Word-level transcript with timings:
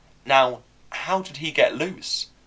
Now 0.25 0.63
how 0.89 1.21
did 1.21 1.37
he 1.37 1.51
get 1.51 1.75
loose? 1.75 2.25